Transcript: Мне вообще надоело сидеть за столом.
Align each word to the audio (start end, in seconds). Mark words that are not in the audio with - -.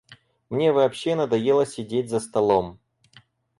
Мне 0.49 0.71
вообще 0.71 1.13
надоело 1.13 1.63
сидеть 1.63 2.09
за 2.09 2.19
столом. 2.19 2.79